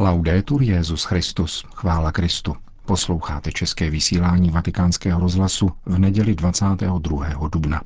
Laudetur 0.00 0.62
Jezus 0.62 1.04
Christus, 1.04 1.64
chvála 1.74 2.12
Kristu. 2.12 2.56
Posloucháte 2.86 3.52
české 3.52 3.90
vysílání 3.90 4.50
Vatikánského 4.50 5.20
rozhlasu 5.20 5.70
v 5.86 5.98
neděli 5.98 6.34
22. 6.34 7.48
dubna. 7.52 7.82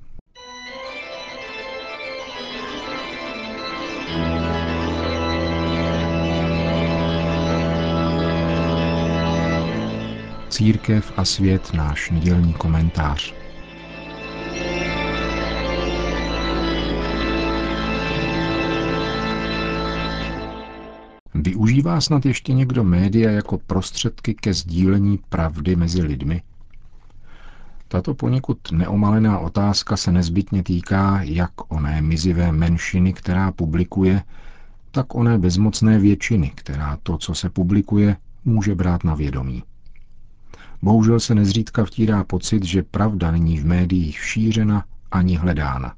Církev 10.48 11.12
a 11.16 11.24
svět 11.24 11.74
náš 11.74 12.10
nedělní 12.10 12.52
komentář. 12.54 13.43
Využívá 21.54 22.00
snad 22.00 22.26
ještě 22.26 22.52
někdo 22.52 22.84
média 22.84 23.30
jako 23.30 23.58
prostředky 23.58 24.34
ke 24.34 24.54
sdílení 24.54 25.18
pravdy 25.28 25.76
mezi 25.76 26.02
lidmi? 26.02 26.42
Tato 27.88 28.14
poněkud 28.14 28.58
neomalená 28.72 29.38
otázka 29.38 29.96
se 29.96 30.12
nezbytně 30.12 30.62
týká 30.62 31.22
jak 31.22 31.50
oné 31.68 32.02
mizivé 32.02 32.52
menšiny, 32.52 33.12
která 33.12 33.52
publikuje, 33.52 34.22
tak 34.90 35.14
oné 35.14 35.38
bezmocné 35.38 35.98
většiny, 35.98 36.52
která 36.54 36.98
to, 37.02 37.18
co 37.18 37.34
se 37.34 37.50
publikuje, 37.50 38.16
může 38.44 38.74
brát 38.74 39.04
na 39.04 39.14
vědomí. 39.14 39.62
Bohužel 40.82 41.20
se 41.20 41.34
nezřídka 41.34 41.84
vtírá 41.84 42.24
pocit, 42.24 42.64
že 42.64 42.82
pravda 42.82 43.30
není 43.30 43.58
v 43.58 43.66
médiích 43.66 44.18
šířena 44.18 44.84
ani 45.10 45.36
hledána. 45.36 45.94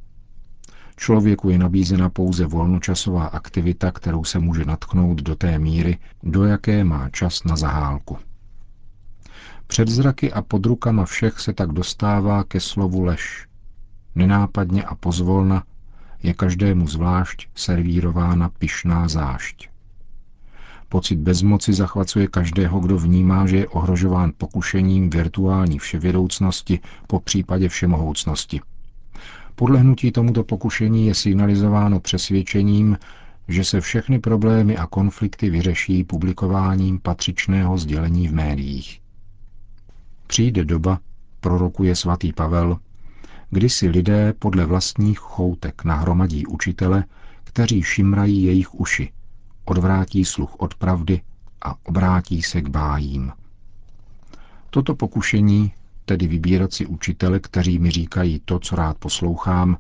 Člověku 0.97 1.51
je 1.51 1.59
nabízena 1.59 2.11
pouze 2.11 2.47
volnočasová 2.47 3.27
aktivita, 3.27 3.93
kterou 3.93 4.25
se 4.25 4.39
může 4.39 4.65
natknout 4.65 5.23
do 5.23 5.37
té 5.37 5.59
míry, 5.59 5.99
do 6.23 6.45
jaké 6.45 6.85
má 6.85 7.11
čas 7.11 7.45
na 7.45 7.57
zahálku. 7.57 8.19
Před 9.67 9.89
zraky 9.89 10.33
a 10.33 10.43
pod 10.43 10.67
rukama 10.67 11.05
všech 11.05 11.41
se 11.41 11.53
tak 11.53 11.73
dostává 11.73 12.45
ke 12.45 12.61
slovu 12.61 13.05
lež. 13.05 13.47
Nenápadně 14.15 14.85
a 14.85 14.95
pozvolna 14.95 15.65
je 16.23 16.35
každému 16.35 16.89
zvlášť 16.89 17.49
servírována 17.55 18.49
pyšná 18.49 19.09
zášť. 19.09 19.69
Pocit 20.89 21.19
bezmoci 21.19 21.73
zachvacuje 21.73 22.27
každého, 22.29 22.81
kdo 22.81 22.99
vnímá, 22.99 23.47
že 23.47 23.57
je 23.57 23.69
ohrožován 23.69 24.33
pokušením 24.39 25.11
virtuální 25.11 25.79
vševědoucnosti 25.79 26.81
po 27.07 27.21
případě 27.21 27.69
všemohoucnosti– 27.69 28.61
Podlehnutí 29.59 30.13
tomuto 30.13 30.45
pokušení 30.45 31.07
je 31.07 31.15
signalizováno 31.15 32.01
přesvědčením, 32.01 32.99
že 33.49 33.65
se 33.65 33.81
všechny 33.81 34.19
problémy 34.19 34.77
a 34.77 34.87
konflikty 34.87 35.51
vyřeší 35.51 36.05
publikováním 36.05 36.99
patřičného 36.99 37.79
sdělení 37.79 38.29
v 38.29 38.35
médiích. 38.35 39.01
Přijde 40.27 40.65
doba, 40.65 40.99
prorokuje 41.41 41.97
svatý 41.97 42.33
Pavel, 42.33 42.79
kdy 43.51 43.69
si 43.71 43.89
lidé 43.89 44.33
podle 44.33 44.67
vlastních 44.67 45.19
choutek 45.19 45.85
nahromadí 45.85 46.47
učitele, 46.47 47.05
kteří 47.45 47.83
šimrají 47.83 48.43
jejich 48.43 48.75
uši, 48.75 49.13
odvrátí 49.65 50.25
sluch 50.25 50.55
od 50.59 50.75
pravdy 50.75 51.21
a 51.63 51.75
obrátí 51.85 52.43
se 52.43 52.61
k 52.61 52.69
bájím. 52.69 53.33
Toto 54.71 54.95
pokušení 54.95 55.73
tedy 56.07 56.27
vybírat 56.27 56.73
si 56.73 56.87
učitele, 56.87 57.41
kteří 57.41 57.79
mi 57.79 57.91
říkají 57.91 58.41
to, 58.45 58.59
co 58.59 58.77
rád 58.77 58.99
poslouchám, 58.99 59.77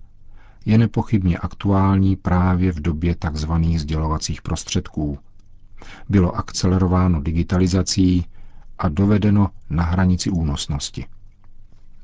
je 0.64 0.78
nepochybně 0.78 1.38
aktuální 1.38 2.16
právě 2.16 2.72
v 2.72 2.80
době 2.80 3.14
tzv. 3.14 3.52
sdělovacích 3.77 4.42
prostředků. 4.42 5.19
Bylo 6.08 6.36
akcelerováno 6.36 7.20
digitalizací 7.20 8.27
a 8.78 8.88
dovedeno 8.88 9.50
na 9.70 9.82
hranici 9.82 10.30
únosnosti. 10.30 11.06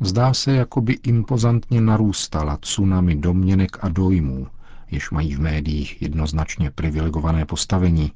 Zdá 0.00 0.34
se, 0.34 0.52
jako 0.52 0.80
by 0.80 0.92
impozantně 1.02 1.80
narůstala 1.80 2.56
tsunami 2.56 3.16
domněnek 3.16 3.84
a 3.84 3.88
dojmů, 3.88 4.46
jež 4.90 5.10
mají 5.10 5.34
v 5.34 5.40
médiích 5.40 6.02
jednoznačně 6.02 6.70
privilegované 6.70 7.44
postavení, 7.44 8.12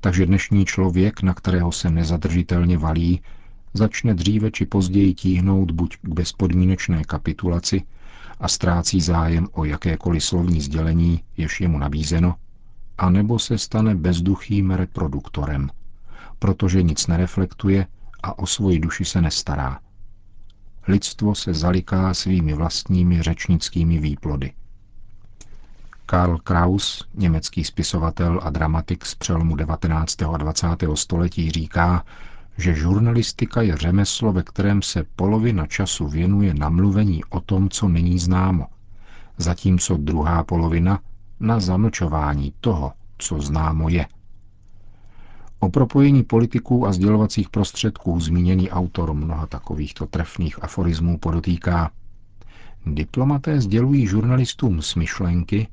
takže 0.00 0.26
dnešní 0.26 0.64
člověk, 0.64 1.22
na 1.22 1.34
kterého 1.34 1.72
se 1.72 1.90
nezadržitelně 1.90 2.78
valí, 2.78 3.20
začne 3.74 4.14
dříve 4.14 4.50
či 4.50 4.66
později 4.66 5.14
tíhnout 5.14 5.70
buď 5.70 5.96
k 5.96 6.08
bezpodmínečné 6.08 7.04
kapitulaci 7.04 7.82
a 8.40 8.48
ztrácí 8.48 9.00
zájem 9.00 9.48
o 9.52 9.64
jakékoliv 9.64 10.24
slovní 10.24 10.60
sdělení, 10.60 11.20
jež 11.36 11.60
je 11.60 11.68
mu 11.68 11.78
nabízeno, 11.78 12.34
anebo 12.98 13.38
se 13.38 13.58
stane 13.58 13.94
bezduchým 13.94 14.70
reproduktorem, 14.70 15.70
protože 16.38 16.82
nic 16.82 17.06
nereflektuje 17.06 17.86
a 18.22 18.38
o 18.38 18.46
svoji 18.46 18.78
duši 18.78 19.04
se 19.04 19.20
nestará. 19.20 19.80
Lidstvo 20.88 21.34
se 21.34 21.54
zaliká 21.54 22.14
svými 22.14 22.54
vlastními 22.54 23.22
řečnickými 23.22 23.98
výplody. 23.98 24.52
Karl 26.06 26.38
Kraus, 26.38 27.08
německý 27.14 27.64
spisovatel 27.64 28.40
a 28.42 28.50
dramatik 28.50 29.06
z 29.06 29.14
přelomu 29.14 29.56
19. 29.56 30.22
a 30.22 30.36
20. 30.36 30.66
století, 30.94 31.50
říká, 31.50 32.04
že 32.58 32.74
žurnalistika 32.74 33.62
je 33.62 33.76
řemeslo, 33.76 34.32
ve 34.32 34.42
kterém 34.42 34.82
se 34.82 35.04
polovina 35.16 35.66
času 35.66 36.08
věnuje 36.08 36.54
namluvení 36.54 37.24
o 37.24 37.40
tom, 37.40 37.68
co 37.68 37.88
není 37.88 38.18
známo, 38.18 38.66
zatímco 39.38 39.96
druhá 39.96 40.44
polovina 40.44 41.00
na 41.40 41.60
zamlčování 41.60 42.52
toho, 42.60 42.92
co 43.18 43.40
známo 43.40 43.88
je. 43.88 44.06
O 45.60 45.68
propojení 45.68 46.22
politiků 46.22 46.86
a 46.86 46.92
sdělovacích 46.92 47.48
prostředků 47.48 48.20
zmíněný 48.20 48.70
autor 48.70 49.14
mnoha 49.14 49.46
takovýchto 49.46 50.06
trefných 50.06 50.64
aforismů 50.64 51.18
podotýká. 51.18 51.90
Diplomaté 52.86 53.60
sdělují 53.60 54.06
žurnalistům 54.06 54.82
smyšlenky 54.82 55.68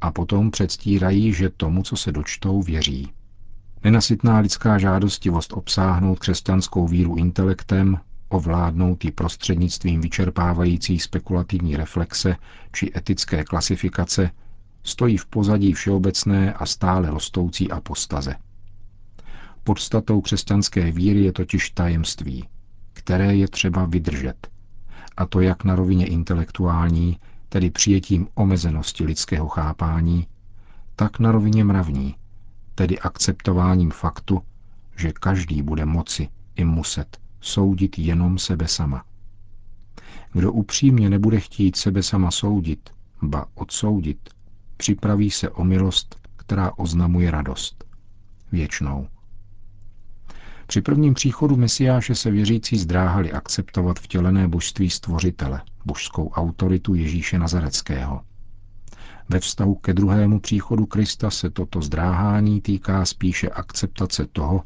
a 0.00 0.10
potom 0.12 0.50
předstírají, 0.50 1.32
že 1.32 1.50
tomu, 1.50 1.82
co 1.82 1.96
se 1.96 2.12
dočtou, 2.12 2.62
věří. 2.62 3.12
Nenasytná 3.84 4.38
lidská 4.38 4.78
žádostivost 4.78 5.52
obsáhnout 5.52 6.18
křesťanskou 6.18 6.88
víru 6.88 7.16
intelektem, 7.16 7.98
ovládnout 8.28 9.04
ji 9.04 9.10
prostřednictvím 9.10 10.00
vyčerpávající 10.00 10.98
spekulativní 10.98 11.76
reflexe 11.76 12.36
či 12.72 12.92
etické 12.96 13.44
klasifikace, 13.44 14.30
stojí 14.82 15.16
v 15.16 15.26
pozadí 15.26 15.72
všeobecné 15.72 16.52
a 16.52 16.66
stále 16.66 17.10
rostoucí 17.10 17.70
apostaze. 17.70 18.34
Podstatou 19.64 20.20
křesťanské 20.20 20.92
víry 20.92 21.24
je 21.24 21.32
totiž 21.32 21.70
tajemství, 21.70 22.48
které 22.92 23.36
je 23.36 23.48
třeba 23.48 23.84
vydržet, 23.84 24.48
a 25.16 25.26
to 25.26 25.40
jak 25.40 25.64
na 25.64 25.74
rovině 25.74 26.06
intelektuální, 26.06 27.18
tedy 27.48 27.70
přijetím 27.70 28.28
omezenosti 28.34 29.04
lidského 29.04 29.48
chápání, 29.48 30.26
tak 30.96 31.18
na 31.18 31.32
rovině 31.32 31.64
mravní, 31.64 32.14
tedy 32.74 32.98
akceptováním 32.98 33.90
faktu, 33.90 34.42
že 34.96 35.12
každý 35.12 35.62
bude 35.62 35.84
moci 35.84 36.28
i 36.56 36.64
muset 36.64 37.18
soudit 37.40 37.98
jenom 37.98 38.38
sebe 38.38 38.68
sama. 38.68 39.04
Kdo 40.32 40.52
upřímně 40.52 41.10
nebude 41.10 41.40
chtít 41.40 41.76
sebe 41.76 42.02
sama 42.02 42.30
soudit, 42.30 42.90
ba 43.22 43.46
odsoudit, 43.54 44.30
připraví 44.76 45.30
se 45.30 45.50
o 45.50 45.64
milost, 45.64 46.20
která 46.36 46.72
oznamuje 46.76 47.30
radost. 47.30 47.84
Věčnou. 48.52 49.08
Při 50.66 50.80
prvním 50.80 51.14
příchodu 51.14 51.56
Mesiáše 51.56 52.14
se 52.14 52.30
věřící 52.30 52.78
zdráhali 52.78 53.32
akceptovat 53.32 53.98
vtělené 53.98 54.48
božství 54.48 54.90
stvořitele, 54.90 55.62
božskou 55.84 56.28
autoritu 56.28 56.94
Ježíše 56.94 57.38
Nazareckého. 57.38 58.20
Ve 59.28 59.40
vztahu 59.40 59.74
ke 59.74 59.94
druhému 59.94 60.40
příchodu 60.40 60.86
Krista 60.86 61.30
se 61.30 61.50
toto 61.50 61.82
zdráhání 61.82 62.60
týká 62.60 63.04
spíše 63.04 63.48
akceptace 63.48 64.26
toho, 64.32 64.62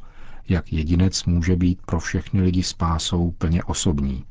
jak 0.48 0.72
jedinec 0.72 1.24
může 1.24 1.56
být 1.56 1.78
pro 1.86 2.00
všechny 2.00 2.40
lidi 2.42 2.62
spásou 2.62 3.30
plně 3.30 3.64
osobní. 3.64 4.24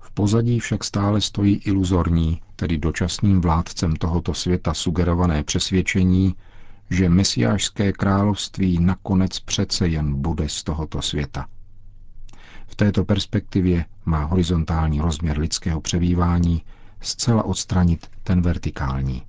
V 0.00 0.10
pozadí 0.10 0.60
však 0.60 0.84
stále 0.84 1.20
stojí 1.20 1.54
iluzorní, 1.54 2.40
tedy 2.56 2.78
dočasným 2.78 3.40
vládcem 3.40 3.96
tohoto 3.96 4.34
světa 4.34 4.74
sugerované 4.74 5.42
přesvědčení, 5.44 6.34
že 6.90 7.08
mesiášské 7.08 7.92
království 7.92 8.78
nakonec 8.78 9.40
přece 9.40 9.88
jen 9.88 10.14
bude 10.22 10.48
z 10.48 10.62
tohoto 10.64 11.02
světa. 11.02 11.46
V 12.66 12.76
této 12.76 13.04
perspektivě 13.04 13.84
má 14.04 14.24
horizontální 14.24 15.00
rozměr 15.00 15.38
lidského 15.38 15.80
přebývání 15.80 16.62
zcela 17.00 17.42
odstranit 17.44 18.10
ten 18.22 18.42
vertikální. 18.42 19.22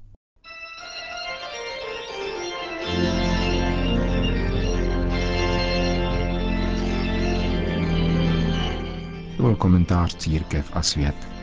To 9.37 9.43
byl 9.43 9.55
komentář 9.55 10.15
Církev 10.15 10.69
a 10.73 10.81
svět. 10.83 11.36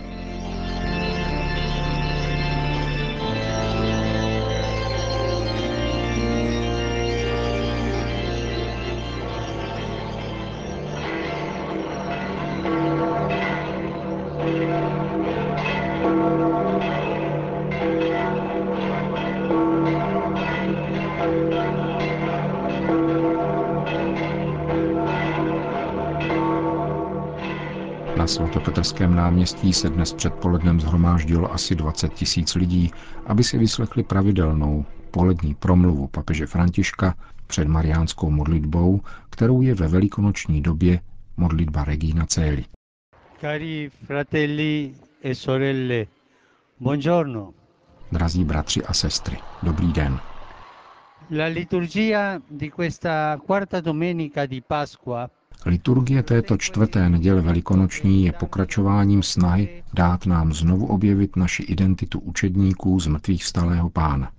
Na 28.24 28.28
svatopetrském 28.28 29.14
náměstí 29.14 29.72
se 29.72 29.88
dnes 29.90 30.12
předpolednem 30.12 30.80
zhromáždilo 30.80 31.52
asi 31.52 31.74
20 31.74 32.14
tisíc 32.14 32.54
lidí, 32.54 32.90
aby 33.26 33.44
si 33.44 33.58
vyslechli 33.58 34.02
pravidelnou 34.02 34.84
polední 35.10 35.54
promluvu 35.54 36.06
papeže 36.06 36.46
Františka 36.46 37.14
před 37.46 37.68
mariánskou 37.68 38.30
modlitbou, 38.30 39.00
kterou 39.30 39.62
je 39.62 39.74
ve 39.74 39.88
velikonoční 39.88 40.60
době 40.62 41.00
modlitba 41.36 41.84
Regina 41.84 42.26
Celi. 42.26 42.64
Cari 43.40 43.90
fratelli 44.06 44.94
e 45.24 45.34
sorelle, 45.34 46.06
buongiorno. 46.80 47.50
Drazí 48.12 48.44
bratři 48.44 48.84
a 48.84 48.92
sestry, 48.92 49.36
dobrý 49.62 49.92
den. 49.92 50.20
La 51.30 51.46
liturgia 51.46 52.38
di 52.50 52.70
questa 52.70 53.38
quarta 53.46 53.80
domenica 53.80 54.46
di 54.46 54.60
Pasqua 54.60 55.30
Liturgie 55.66 56.22
této 56.22 56.56
čtvrté 56.56 57.08
neděle 57.08 57.42
velikonoční 57.42 58.24
je 58.24 58.32
pokračováním 58.32 59.22
snahy 59.22 59.82
dát 59.94 60.26
nám 60.26 60.52
znovu 60.52 60.86
objevit 60.86 61.36
naši 61.36 61.62
identitu 61.62 62.20
učedníků 62.20 63.00
z 63.00 63.06
mrtvých 63.06 63.44
stalého 63.44 63.90
pána. 63.90 64.30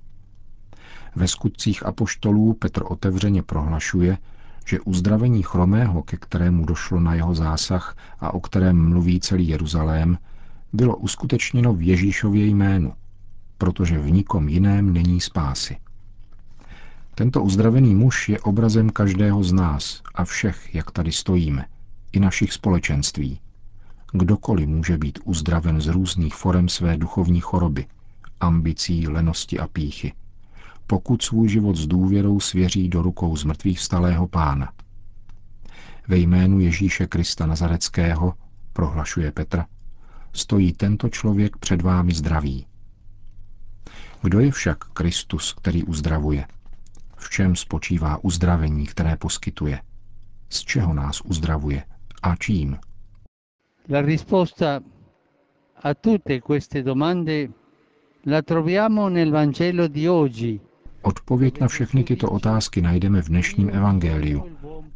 Ve 1.15 1.27
skutcích 1.27 1.85
apoštolů 1.85 2.53
Petr 2.53 2.83
otevřeně 2.85 3.43
prohlašuje, 3.43 4.17
že 4.65 4.79
uzdravení 4.79 5.43
chromého, 5.43 6.03
ke 6.03 6.17
kterému 6.17 6.65
došlo 6.65 6.99
na 6.99 7.13
jeho 7.13 7.35
zásah 7.35 7.97
a 8.19 8.33
o 8.33 8.39
kterém 8.39 8.89
mluví 8.89 9.19
celý 9.19 9.47
Jeruzalém, 9.47 10.17
bylo 10.73 10.97
uskutečněno 10.97 11.73
v 11.73 11.81
Ježíšově 11.81 12.45
jménu, 12.45 12.93
protože 13.57 13.99
v 13.99 14.11
nikom 14.11 14.49
jiném 14.49 14.93
není 14.93 15.21
spásy. 15.21 15.77
Tento 17.15 17.43
uzdravený 17.43 17.95
muž 17.95 18.29
je 18.29 18.39
obrazem 18.39 18.89
každého 18.89 19.43
z 19.43 19.53
nás 19.53 20.01
a 20.15 20.25
všech, 20.25 20.75
jak 20.75 20.91
tady 20.91 21.11
stojíme, 21.11 21.65
i 22.11 22.19
našich 22.19 22.53
společenství. 22.53 23.39
Kdokoliv 24.13 24.67
může 24.67 24.97
být 24.97 25.19
uzdraven 25.23 25.81
z 25.81 25.87
různých 25.87 26.35
forem 26.35 26.69
své 26.69 26.97
duchovní 26.97 27.39
choroby, 27.39 27.85
ambicí, 28.39 29.07
lenosti 29.07 29.59
a 29.59 29.67
píchy, 29.67 30.13
pokud 30.87 31.21
svůj 31.21 31.49
život 31.49 31.75
s 31.75 31.87
důvěrou 31.87 32.39
svěří 32.39 32.89
do 32.89 33.01
rukou 33.01 33.37
zmrtvých 33.37 33.79
vstalého 33.79 34.27
pána. 34.27 34.73
Ve 36.07 36.17
jménu 36.17 36.59
Ježíše 36.59 37.07
Krista 37.07 37.45
Nazareckého, 37.45 38.33
prohlašuje 38.73 39.31
Petra, 39.31 39.67
stojí 40.33 40.73
tento 40.73 41.09
člověk 41.09 41.57
před 41.57 41.81
vámi 41.81 42.13
zdravý. 42.13 42.65
Kdo 44.21 44.39
je 44.39 44.51
však 44.51 44.77
Kristus, 44.77 45.53
který 45.53 45.83
uzdravuje? 45.83 46.47
V 47.25 47.29
čem 47.29 47.55
spočívá 47.55 48.23
uzdravení, 48.23 48.85
které 48.85 49.17
poskytuje? 49.17 49.81
Z 50.49 50.59
čeho 50.59 50.93
nás 50.93 51.21
uzdravuje? 51.21 51.83
A 52.23 52.35
čím? 52.35 52.77
La 53.89 54.01
risposta 54.01 54.79
a 55.83 55.93
tutte 55.93 56.41
queste 56.41 56.83
domande 56.83 57.47
la 58.25 58.41
troviamo 58.41 59.09
nel 59.09 59.31
Vangelo 59.31 59.87
di 59.87 60.09
oggi. 60.09 60.59
Odpověď 61.01 61.59
na 61.59 61.67
všechny 61.67 62.03
tyto 62.03 62.29
otázky 62.29 62.81
najdeme 62.81 63.21
v 63.21 63.29
dnešním 63.29 63.69
evangeliu, 63.69 64.45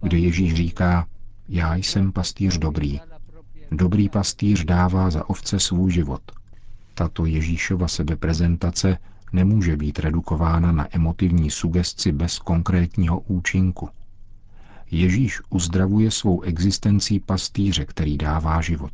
kde 0.01 0.17
Ježíš 0.17 0.53
říká, 0.53 1.07
já 1.47 1.75
jsem 1.75 2.11
pastýř 2.11 2.57
dobrý. 2.57 2.99
Dobrý 3.71 4.09
pastýř 4.09 4.65
dává 4.65 5.09
za 5.09 5.29
ovce 5.29 5.59
svůj 5.59 5.91
život. 5.91 6.21
Tato 6.93 7.25
Ježíšova 7.25 7.87
sebeprezentace 7.87 8.97
nemůže 9.33 9.77
být 9.77 9.99
redukována 9.99 10.71
na 10.71 10.87
emotivní 10.91 11.51
sugestci 11.51 12.11
bez 12.11 12.39
konkrétního 12.39 13.19
účinku. 13.19 13.89
Ježíš 14.91 15.41
uzdravuje 15.49 16.11
svou 16.11 16.41
existencí 16.41 17.19
pastýře, 17.19 17.85
který 17.85 18.17
dává 18.17 18.61
život. 18.61 18.91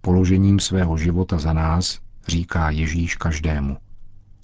Položením 0.00 0.60
svého 0.60 0.96
života 0.98 1.38
za 1.38 1.52
nás 1.52 2.00
říká 2.28 2.70
Ježíš 2.70 3.16
každému. 3.16 3.76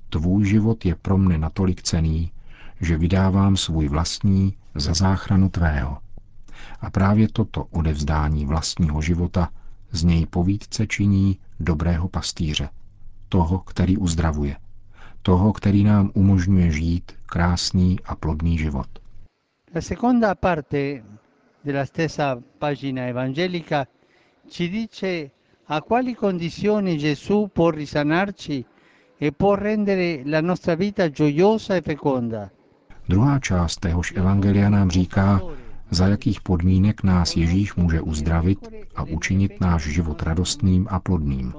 Tvůj 0.08 0.46
život 0.46 0.84
je 0.84 0.94
pro 0.94 1.18
mne 1.18 1.38
natolik 1.38 1.82
cený, 1.82 2.32
že 2.80 2.98
vydávám 2.98 3.56
svůj 3.56 3.88
vlastní 3.88 4.54
za 4.74 4.94
záchranu 4.94 5.48
tvého. 5.48 5.98
A 6.80 6.90
právě 6.90 7.28
toto 7.28 7.64
odevzdání 7.64 8.46
vlastního 8.46 9.02
života 9.02 9.48
z 9.92 10.04
něj 10.04 10.26
povídce 10.26 10.86
činí 10.86 11.38
dobrého 11.60 12.08
pastýře, 12.08 12.68
toho, 13.28 13.58
který 13.58 13.96
uzdravuje 13.96 14.56
toho, 15.26 15.52
který 15.52 15.84
nám 15.84 16.10
umožňuje 16.14 16.70
žít 16.70 17.12
krásný 17.26 17.98
a 18.04 18.14
plodný 18.14 18.58
život. 18.58 18.86
La 19.74 19.80
seconda 19.80 20.34
parte 20.34 21.02
della 21.64 21.86
stessa 21.86 22.38
pagina 22.58 23.02
evangelica 23.06 23.86
ci 24.48 24.68
dice 24.68 25.30
a 25.66 25.80
quali 25.80 26.14
condizioni 26.14 26.96
Gesù 26.96 27.50
può 27.52 27.70
risanarci 27.70 28.64
e 29.18 29.32
può 29.32 29.54
rendere 29.54 30.22
la 30.24 30.40
nostra 30.40 30.74
vita 30.74 31.10
gioiosa 31.10 31.74
e 31.74 31.82
feconda. 31.82 32.50
Druhá 33.08 33.38
část 33.38 33.80
téhož 33.80 34.12
evangelia 34.16 34.68
nám 34.70 34.90
říká, 34.90 35.40
za 35.90 36.06
jakých 36.06 36.40
podmínek 36.40 37.02
nás 37.02 37.36
Ježíš 37.36 37.74
může 37.74 38.00
uzdravit 38.00 38.68
a 38.96 39.02
učinit 39.02 39.60
náš 39.60 39.82
život 39.82 40.22
radostným 40.22 40.86
a 40.90 41.00
plodným. 41.00 41.52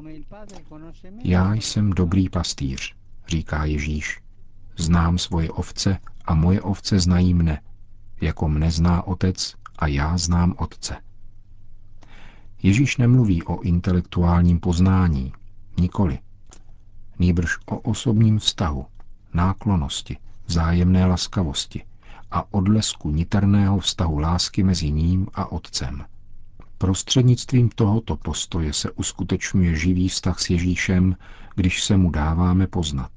Já 1.23 1.53
jsem 1.53 1.89
dobrý 1.89 2.29
pastýř 2.29 2.97
říká 3.27 3.65
Ježíš. 3.65 4.21
Znám 4.77 5.17
svoje 5.17 5.51
ovce 5.51 5.97
a 6.25 6.33
moje 6.33 6.61
ovce 6.61 6.99
znají 6.99 7.33
mne, 7.33 7.61
jako 8.21 8.49
mne 8.49 8.71
zná 8.71 9.07
otec 9.07 9.55
a 9.79 9.87
já 9.87 10.17
znám 10.17 10.53
otce. 10.57 10.95
Ježíš 12.63 12.97
nemluví 12.97 13.43
o 13.43 13.61
intelektuálním 13.61 14.59
poznání, 14.59 15.33
nikoli. 15.79 16.19
Nýbrž 17.19 17.57
o 17.65 17.79
osobním 17.79 18.39
vztahu, 18.39 18.85
náklonosti, 19.33 20.17
vzájemné 20.45 21.05
laskavosti 21.05 21.83
a 22.31 22.53
odlesku 22.53 23.11
niterného 23.11 23.79
vztahu 23.79 24.19
lásky 24.19 24.63
mezi 24.63 24.91
ním 24.91 25.27
a 25.33 25.51
otcem. 25.51 26.05
Prostřednictvím 26.77 27.69
tohoto 27.69 28.15
postoje 28.15 28.73
se 28.73 28.91
uskutečňuje 28.91 29.75
živý 29.75 30.09
vztah 30.09 30.39
s 30.39 30.49
Ježíšem, 30.49 31.15
když 31.55 31.83
se 31.83 31.97
mu 31.97 32.11
dáváme 32.11 32.67
poznat. 32.67 33.11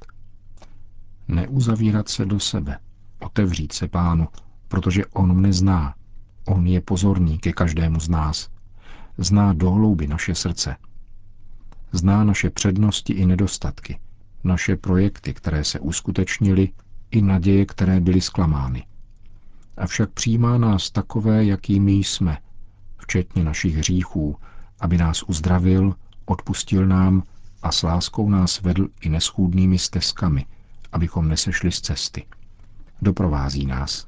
Neuzavírat 1.30 2.08
se 2.08 2.26
do 2.26 2.40
sebe, 2.40 2.78
otevřít 3.18 3.72
se 3.72 3.88
pánu, 3.88 4.28
protože 4.68 5.06
on 5.06 5.36
mne 5.36 5.52
zná. 5.52 5.94
On 6.46 6.66
je 6.66 6.80
pozorný 6.80 7.38
ke 7.38 7.52
každému 7.52 8.00
z 8.00 8.08
nás. 8.08 8.48
Zná 9.18 9.52
dohlouby 9.52 10.06
naše 10.06 10.34
srdce. 10.34 10.76
Zná 11.92 12.24
naše 12.24 12.50
přednosti 12.50 13.12
i 13.12 13.26
nedostatky, 13.26 13.98
naše 14.44 14.76
projekty, 14.76 15.34
které 15.34 15.64
se 15.64 15.80
uskutečnily, 15.80 16.68
i 17.10 17.22
naděje, 17.22 17.66
které 17.66 18.00
byly 18.00 18.20
zklamány. 18.20 18.86
Avšak 19.76 20.10
přijímá 20.10 20.58
nás 20.58 20.90
takové, 20.90 21.44
jakými 21.44 21.92
jsme, 21.92 22.38
včetně 22.98 23.44
našich 23.44 23.76
hříchů, 23.76 24.36
aby 24.80 24.98
nás 24.98 25.22
uzdravil, 25.22 25.94
odpustil 26.24 26.86
nám 26.86 27.22
a 27.62 27.72
s 27.72 27.82
láskou 27.82 28.28
nás 28.28 28.60
vedl 28.60 28.88
i 29.00 29.08
neschůdnými 29.08 29.78
stezkami, 29.78 30.46
abychom 30.92 31.28
nesešli 31.28 31.72
z 31.72 31.80
cesty. 31.80 32.26
Doprovází 33.02 33.66
nás. 33.66 34.06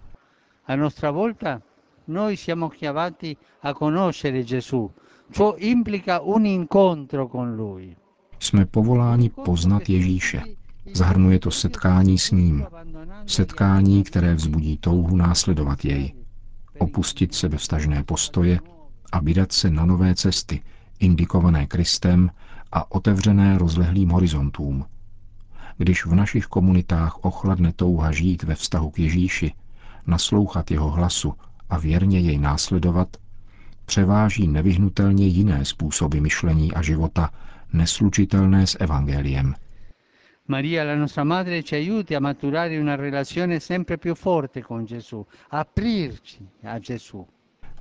A 0.67 0.77
nostra 0.77 1.11
volta 1.11 1.63
noi 2.07 2.37
siamo 2.37 2.69
chiamati 2.69 3.37
a 3.63 3.73
conoscere 3.75 4.45
Gesù. 4.45 4.91
Ciò 5.31 5.55
implica 5.59 6.21
un 6.21 6.45
incontro 6.47 7.29
con 7.29 7.55
lui. 7.57 7.97
Jsme 8.39 8.67
povoláni 8.67 9.31
poznat 9.31 9.89
Ježíše. 9.89 10.43
Zahrnuje 10.95 11.39
to 11.39 11.51
setkání 11.51 12.19
s 12.19 12.31
ním. 12.31 12.67
Setkání, 13.27 14.03
které 14.05 14.35
vzbudí 14.35 14.77
touhu 14.77 15.17
následovat 15.17 15.85
jej. 15.85 16.15
Opustit 16.79 17.35
se 17.35 17.49
ve 17.49 17.57
vstažné 17.57 18.05
postoje 18.05 18.61
a 19.13 19.21
vydat 19.21 19.53
se 19.53 19.71
na 19.71 19.87
nové 19.87 20.15
cesty, 20.15 20.63
indikované 20.99 21.67
Kristem 21.67 22.31
a 22.73 22.93
otevřené 22.93 23.59
rozlehlým 23.59 24.09
horizontům. 24.09 24.85
Když 25.83 26.07
v 26.07 26.15
našich 26.15 26.47
komunitách 26.47 27.27
ochladne 27.27 27.73
touha 27.75 28.13
žít 28.13 28.43
ve 28.43 28.55
vztahu 28.55 28.91
k 28.91 28.99
Ježíši, 28.99 29.55
naslouchat 30.07 30.71
jeho 30.71 30.91
hlasu 30.91 31.35
a 31.71 31.79
věrně 31.79 32.19
jej 32.19 32.39
následovat, 32.39 33.09
převáží 33.87 34.49
nevyhnutelně 34.49 35.27
jiné 35.27 35.65
způsoby 35.65 36.19
myšlení 36.19 36.75
a 36.75 36.83
života, 36.83 37.31
neslučitelné 37.73 38.67
s 38.67 38.77
evangeliem. 38.81 39.55
Maria, 40.49 40.85
la 40.85 40.95
nostra 40.95 41.25
madre, 41.25 41.63
ci 41.63 41.75
aiuti 41.75 42.17
a 42.17 42.21
maturare 42.21 42.81
una 42.81 42.97
relazione 42.97 43.61
sempre 43.61 43.97
più 43.97 44.15
forte 44.15 44.63
con 44.63 44.85
Gesù, 44.85 45.27
aprirci 45.51 46.49
a 46.63 46.79
Gesù. 46.79 47.27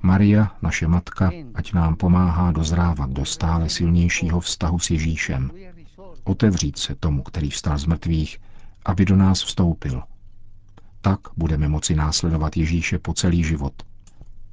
Maria, 0.02 0.50
naše 0.62 0.86
matka, 0.88 1.30
ať 1.54 1.72
nám 1.72 1.96
pomáhá 1.96 2.52
dozrávat 2.52 3.10
do 3.10 3.24
stále 3.24 3.68
silnějšího 3.68 4.40
vztahu 4.40 4.78
s 4.78 4.90
Ježíšem. 4.90 5.50
Otevřít 6.24 6.78
se 6.78 6.94
tomu, 6.94 7.22
který 7.22 7.50
vstal 7.50 7.78
z 7.78 7.86
mrtvých, 7.86 8.38
aby 8.84 9.04
do 9.04 9.16
nás 9.16 9.42
vstoupil. 9.44 10.02
Tak 11.00 11.20
budeme 11.36 11.68
moci 11.68 11.94
následovat 11.94 12.56
Ježíše 12.56 12.98
po 12.98 13.14
celý 13.14 13.44
život. 13.44 13.72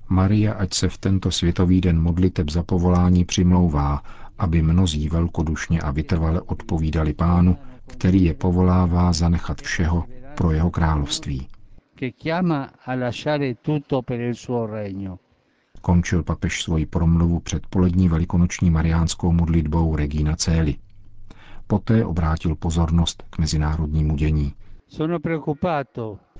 Maria, 0.10 0.54
ať 0.54 0.74
se 0.74 0.90
v 0.90 0.98
tento 0.98 1.32
světový 1.32 1.82
den 1.82 2.02
modliteb 2.02 2.50
za 2.50 2.64
povolání 2.64 3.26
přimlouvá, 3.26 4.04
aby 4.38 4.62
mnozí 4.62 5.10
velkodušně 5.10 5.82
a 5.82 5.92
vytrvale 5.92 6.42
odpovídali 6.42 7.14
pánu, 7.14 7.58
který 7.88 8.24
je 8.24 8.34
povolává 8.34 9.14
zanechat 9.14 9.62
všeho 9.62 10.04
pro 10.36 10.52
jeho 10.52 10.72
království. 10.72 11.48
Končil 15.82 16.24
papež 16.24 16.64
svoji 16.64 16.86
promluvu 16.86 17.40
před 17.40 17.68
polední 17.68 18.10
velikonoční 18.10 18.70
mariánskou 18.70 19.32
modlitbou 19.32 19.96
Regina 19.96 20.36
Céli. 20.36 20.76
Poté 21.72 22.06
obrátil 22.06 22.56
pozornost 22.56 23.24
k 23.30 23.38
mezinárodnímu 23.38 24.16
dění. 24.16 24.54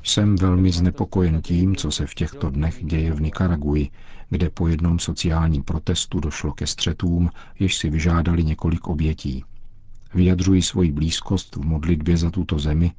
Jsem 0.04 0.36
velmi 0.36 0.72
znepokojen 0.72 1.42
tím, 1.42 1.76
co 1.76 1.92
se 1.92 2.08
v 2.08 2.14
těchto 2.14 2.50
dnech 2.50 2.84
děje 2.86 3.14
v 3.14 3.22
Nikaraguji, 3.22 3.90
kde 4.30 4.50
po 4.50 4.68
jednom 4.68 5.00
sociálním 5.00 5.64
protestu 5.64 6.20
došlo 6.20 6.52
ke 6.52 6.68
střetům, 6.68 7.30
jež 7.60 7.78
si 7.78 7.90
vyžádali 7.90 8.44
několik 8.44 8.88
obětí. 8.88 9.44
Vyjadřuji 10.14 10.62
svoji 10.62 10.92
blízkost 10.92 11.56
v 11.56 11.66
modlitbě 11.66 12.18
za 12.18 12.32
tuto 12.32 12.60
zemi 12.60 12.92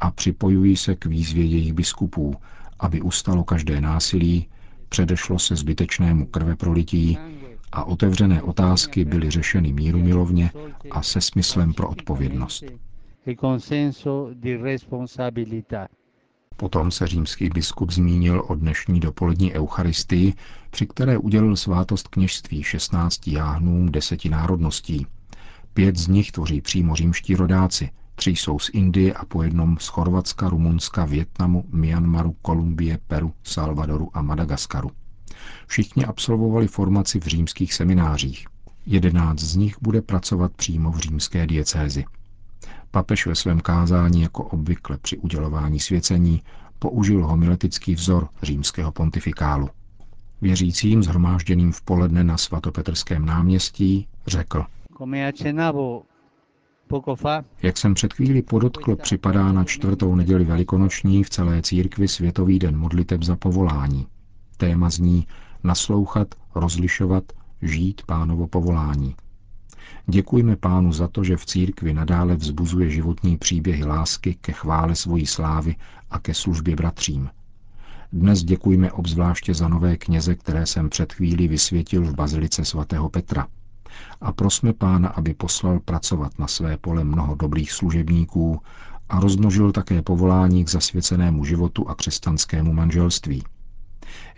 a 0.00 0.10
připojuji 0.10 0.76
se 0.76 0.94
k 0.96 1.06
výzvě 1.06 1.44
jejich 1.44 1.72
biskupů, 1.72 2.34
aby 2.80 3.00
ustalo 3.00 3.44
každé 3.44 3.80
násilí, 3.80 4.46
předešlo 4.88 5.38
se 5.38 5.56
zbytečnému 5.56 6.26
krveprolití 6.26 7.18
a 7.72 7.84
otevřené 7.84 8.42
otázky 8.42 9.04
byly 9.04 9.30
řešeny 9.30 9.72
mírumilovně 9.72 10.50
a 10.90 11.02
se 11.02 11.20
smyslem 11.20 11.74
pro 11.74 11.88
odpovědnost. 11.88 12.64
Potom 16.56 16.90
se 16.90 17.06
římský 17.06 17.48
biskup 17.50 17.90
zmínil 17.90 18.44
o 18.48 18.54
dnešní 18.54 19.00
dopolední 19.00 19.52
eucharistii, 19.54 20.34
při 20.70 20.86
které 20.86 21.18
udělil 21.18 21.56
svátost 21.56 22.08
kněžství 22.08 22.62
16 22.62 23.28
jáhnům 23.28 23.92
deseti 23.92 24.28
národností. 24.28 25.06
Pět 25.74 25.96
z 25.96 26.08
nich 26.08 26.32
tvoří 26.32 26.60
přímo 26.60 26.94
římští 26.96 27.34
rodáci, 27.34 27.90
tři 28.14 28.30
jsou 28.30 28.58
z 28.58 28.70
Indie 28.72 29.14
a 29.14 29.24
po 29.24 29.42
jednom 29.42 29.78
z 29.80 29.86
Chorvatska, 29.86 30.48
Rumunska, 30.48 31.04
Větnamu, 31.04 31.64
Myanmaru, 31.72 32.36
Kolumbie, 32.42 32.98
Peru, 33.06 33.32
Salvadoru 33.42 34.10
a 34.14 34.22
Madagaskaru. 34.22 34.90
Všichni 35.66 36.04
absolvovali 36.04 36.66
formaci 36.66 37.20
v 37.20 37.26
římských 37.26 37.74
seminářích. 37.74 38.46
Jedenáct 38.86 39.38
z 39.38 39.56
nich 39.56 39.76
bude 39.82 40.02
pracovat 40.02 40.52
přímo 40.52 40.92
v 40.92 40.98
římské 40.98 41.46
diecézi. 41.46 42.04
Papež 42.90 43.26
ve 43.26 43.34
svém 43.34 43.60
kázání 43.60 44.22
jako 44.22 44.44
obvykle 44.44 44.98
při 44.98 45.18
udělování 45.18 45.80
svěcení 45.80 46.42
použil 46.78 47.26
homiletický 47.26 47.94
vzor 47.94 48.28
římského 48.42 48.92
pontifikálu. 48.92 49.68
Věřícím 50.40 51.02
zhromážděným 51.02 51.72
v 51.72 51.82
poledne 51.82 52.24
na 52.24 52.36
svatopetrském 52.36 53.26
náměstí 53.26 54.06
řekl 54.26 54.64
Jak 57.62 57.76
jsem 57.76 57.94
před 57.94 58.12
chvíli 58.12 58.42
podotkl, 58.42 58.96
připadá 58.96 59.52
na 59.52 59.64
čtvrtou 59.64 60.14
neděli 60.14 60.44
velikonoční 60.44 61.24
v 61.24 61.30
celé 61.30 61.62
církvi 61.62 62.08
Světový 62.08 62.58
den 62.58 62.76
modliteb 62.76 63.22
za 63.22 63.36
povolání. 63.36 64.06
Téma 64.58 64.90
zní 64.90 65.26
naslouchat, 65.64 66.34
rozlišovat, 66.54 67.24
žít 67.62 68.02
pánovo 68.06 68.46
povolání– 68.46 69.14
Děkujme 70.10 70.56
pánu 70.56 70.92
za 70.92 71.08
to, 71.08 71.24
že 71.24 71.36
v 71.36 71.46
církvi 71.46 71.94
nadále 71.94 72.36
vzbuzuje 72.36 72.90
životní 72.90 73.36
příběhy 73.38 73.84
lásky 73.84 74.34
ke 74.40 74.52
chvále 74.52 74.94
svojí 74.94 75.26
slávy 75.26 75.76
a 76.10 76.18
ke 76.18 76.34
službě 76.34 76.76
bratřím. 76.76 77.30
Dnes 78.12 78.44
děkujme 78.44 78.92
obzvláště 78.92 79.54
za 79.54 79.68
nové 79.68 79.96
kněze, 79.96 80.34
které 80.34 80.66
jsem 80.66 80.90
před 80.90 81.12
chvíli 81.12 81.48
vysvětil 81.48 82.02
v 82.02 82.14
bazilice 82.14 82.64
svatého 82.64 83.08
Petra. 83.08 83.46
A 84.20 84.32
prosme 84.32 84.72
pána, 84.72 85.08
aby 85.08 85.34
poslal 85.34 85.80
pracovat 85.80 86.38
na 86.38 86.46
své 86.46 86.76
pole 86.76 87.04
mnoho 87.04 87.34
dobrých 87.34 87.72
služebníků 87.72 88.60
a 89.08 89.20
rozmnožil 89.20 89.72
také 89.72 90.02
povolání 90.02 90.64
k 90.64 90.68
zasvěcenému 90.68 91.44
životu 91.44 91.88
a 91.88 91.94
křesťanskému 91.94 92.72
manželství. 92.72 93.42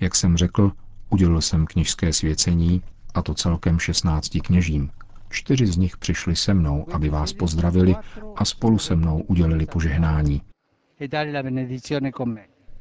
Jak 0.00 0.14
jsem 0.14 0.36
řekl, 0.36 0.72
udělil 1.10 1.40
jsem 1.40 1.66
kněžské 1.66 2.12
svěcení, 2.12 2.82
a 3.14 3.22
to 3.22 3.34
celkem 3.34 3.78
16 3.78 4.38
kněžím, 4.42 4.90
Čtyři 5.30 5.66
z 5.66 5.76
nich 5.76 5.96
přišli 5.96 6.36
se 6.36 6.54
mnou, 6.54 6.86
aby 6.92 7.08
vás 7.08 7.32
pozdravili 7.32 7.96
a 8.36 8.44
spolu 8.44 8.78
se 8.78 8.96
mnou 8.96 9.20
udělili 9.20 9.66
požehnání. 9.66 10.42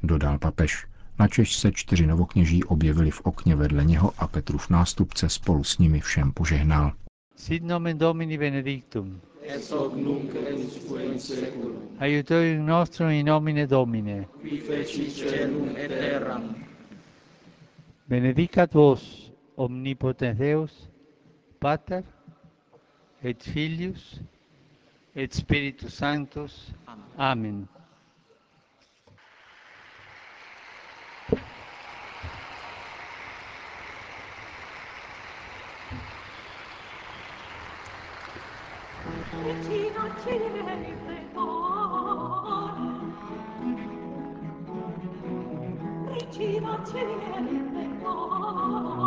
Dodal 0.02 0.38
papež. 0.38 0.86
Načež 1.18 1.56
se 1.56 1.72
čtyři 1.72 2.06
novokněží 2.06 2.64
objevili 2.64 3.10
v 3.10 3.20
okně 3.20 3.56
vedle 3.56 3.84
něho 3.84 4.12
a 4.18 4.26
Petrův 4.26 4.70
nástupce 4.70 5.28
spolu 5.28 5.64
s 5.64 5.78
nimi 5.78 6.00
všem 6.00 6.32
požehnal. 6.32 6.92
Sit 7.36 7.62
nomen 7.64 7.98
Domini 7.98 8.38
benedictum. 8.38 9.20
Et 9.46 9.70
hoc 9.70 9.92
nunc 9.96 10.30
et 10.34 11.02
in 11.04 11.18
seculum. 11.18 11.76
Aiutorium 11.98 12.66
nostrum 12.66 13.10
in 13.10 13.26
nomine 13.26 13.66
Domine. 13.66 14.26
Qui 14.40 14.58
feci 14.58 15.10
celum 15.10 15.68
et 15.76 15.88
terram. 15.88 16.54
Benedicat 18.10 18.72
vos, 18.74 19.32
omnipotens 19.56 20.36
Deus, 20.36 20.90
Pater, 21.60 22.02
et 23.22 23.40
Filius 23.40 24.20
et 25.14 25.32
Spiritus 25.32 25.92
Sanctus. 25.92 26.74
Amen. 27.16 27.68
Regina 39.44 40.16
Celi 40.24 40.50
Regina 46.08 46.84
Celi 46.84 47.69
oh 48.12 49.06